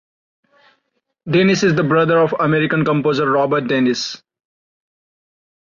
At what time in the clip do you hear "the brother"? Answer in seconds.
1.75-2.17